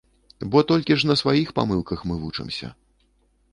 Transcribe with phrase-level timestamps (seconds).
[0.53, 2.73] Бо толькі ж на сваіх памылках мы вучымся.